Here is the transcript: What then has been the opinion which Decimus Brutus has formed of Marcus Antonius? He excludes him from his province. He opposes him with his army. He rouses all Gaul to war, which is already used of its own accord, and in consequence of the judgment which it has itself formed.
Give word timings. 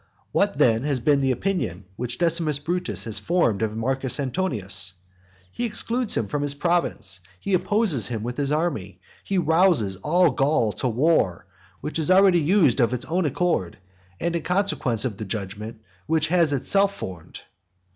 What 0.31 0.57
then 0.57 0.81
has 0.81 0.99
been 0.99 1.21
the 1.21 1.29
opinion 1.29 1.85
which 1.95 2.17
Decimus 2.17 2.57
Brutus 2.57 3.03
has 3.03 3.19
formed 3.19 3.61
of 3.61 3.77
Marcus 3.77 4.19
Antonius? 4.19 4.93
He 5.51 5.63
excludes 5.63 6.17
him 6.17 6.25
from 6.25 6.41
his 6.41 6.55
province. 6.55 7.19
He 7.39 7.53
opposes 7.53 8.07
him 8.07 8.23
with 8.23 8.35
his 8.35 8.51
army. 8.51 8.99
He 9.23 9.37
rouses 9.37 9.97
all 9.97 10.31
Gaul 10.31 10.71
to 10.71 10.87
war, 10.87 11.45
which 11.81 11.99
is 11.99 12.09
already 12.09 12.39
used 12.39 12.79
of 12.79 12.95
its 12.95 13.05
own 13.05 13.25
accord, 13.27 13.77
and 14.19 14.35
in 14.35 14.41
consequence 14.41 15.05
of 15.05 15.17
the 15.17 15.25
judgment 15.25 15.79
which 16.07 16.31
it 16.31 16.33
has 16.35 16.51
itself 16.51 16.95
formed. 16.95 17.41